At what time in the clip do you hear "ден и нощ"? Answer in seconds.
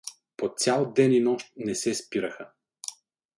0.93-1.51